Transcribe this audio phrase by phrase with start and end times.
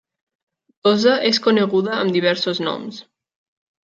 [0.87, 2.99] Dosa és coneguda amb diversos noms.